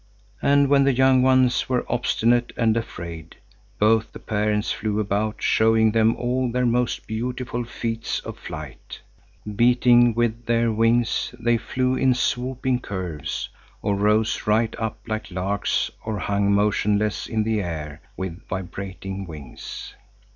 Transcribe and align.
And 0.41 0.67
when 0.67 0.83
the 0.83 0.93
young 0.95 1.21
ones 1.21 1.69
were 1.69 1.85
obstinate 1.87 2.53
and 2.57 2.75
afraid, 2.75 3.35
both 3.77 4.11
the 4.11 4.17
parents 4.17 4.71
flew 4.71 4.99
about, 4.99 5.43
showing 5.43 5.91
them 5.91 6.15
all 6.15 6.51
their 6.51 6.65
most 6.65 7.05
beautiful 7.05 7.63
feats 7.63 8.19
of 8.21 8.39
flight. 8.39 9.01
Beating 9.55 10.15
with 10.15 10.47
their 10.47 10.71
wings, 10.71 11.35
they 11.39 11.57
flew 11.57 11.93
in 11.95 12.15
swooping 12.15 12.79
curves, 12.79 13.49
or 13.83 13.95
rose 13.95 14.47
right 14.47 14.75
up 14.79 14.97
like 15.05 15.29
larks 15.29 15.91
or 16.03 16.17
hung 16.17 16.51
motionless 16.51 17.27
in 17.27 17.43
the 17.43 17.61
air 17.61 18.01
with 18.17 18.47
vibrating 18.47 19.27
wings. 19.27 19.93